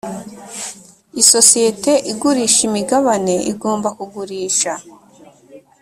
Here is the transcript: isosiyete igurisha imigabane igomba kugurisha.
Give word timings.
isosiyete 1.21 1.91
igurisha 2.11 2.61
imigabane 2.69 3.35
igomba 3.51 3.89
kugurisha. 3.97 4.71